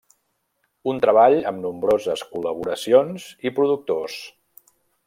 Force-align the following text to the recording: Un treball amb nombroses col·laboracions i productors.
Un 0.91 1.01
treball 1.03 1.37
amb 1.51 1.61
nombroses 1.65 2.25
col·laboracions 2.33 3.31
i 3.51 3.57
productors. 3.61 4.19